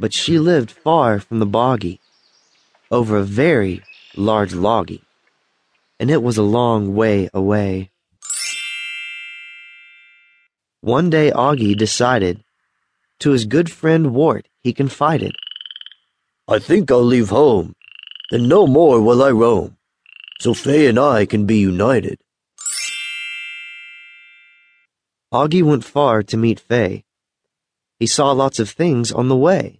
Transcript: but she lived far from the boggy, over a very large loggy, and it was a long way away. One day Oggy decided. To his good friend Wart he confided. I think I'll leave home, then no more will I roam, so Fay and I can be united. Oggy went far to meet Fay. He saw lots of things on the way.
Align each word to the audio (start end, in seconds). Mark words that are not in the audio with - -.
but 0.00 0.14
she 0.14 0.38
lived 0.38 0.70
far 0.70 1.20
from 1.20 1.38
the 1.38 1.46
boggy, 1.46 2.00
over 2.90 3.18
a 3.18 3.22
very 3.22 3.82
large 4.16 4.54
loggy, 4.54 5.02
and 6.00 6.10
it 6.10 6.22
was 6.22 6.38
a 6.38 6.42
long 6.42 6.94
way 6.94 7.28
away. 7.34 7.90
One 10.80 11.10
day 11.10 11.30
Oggy 11.30 11.76
decided. 11.76 12.42
To 13.18 13.32
his 13.32 13.44
good 13.44 13.70
friend 13.70 14.14
Wart 14.14 14.48
he 14.62 14.72
confided. 14.72 15.34
I 16.48 16.58
think 16.58 16.90
I'll 16.90 17.04
leave 17.04 17.28
home, 17.28 17.76
then 18.30 18.48
no 18.48 18.66
more 18.66 19.02
will 19.02 19.22
I 19.22 19.30
roam, 19.30 19.76
so 20.40 20.54
Fay 20.54 20.86
and 20.86 20.98
I 20.98 21.26
can 21.26 21.44
be 21.44 21.58
united. 21.58 22.18
Oggy 25.30 25.62
went 25.62 25.84
far 25.84 26.22
to 26.22 26.38
meet 26.38 26.58
Fay. 26.58 27.04
He 27.98 28.06
saw 28.06 28.32
lots 28.32 28.58
of 28.58 28.70
things 28.70 29.12
on 29.12 29.28
the 29.28 29.36
way. 29.36 29.79